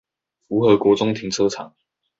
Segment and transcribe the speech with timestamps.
[0.47, 1.75] 福和國中停車場